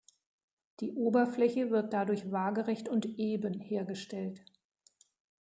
[0.79, 4.41] Die Oberfläche wird dadurch waagerecht und eben hergestellt.